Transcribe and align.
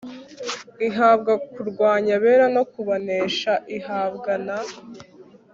ihabwa 0.87 1.33
kurwanya 1.51 2.11
abera 2.17 2.45
no 2.55 2.63
kubanesha 2.73 3.51
ihabwa 3.77 4.31
n 4.45 4.47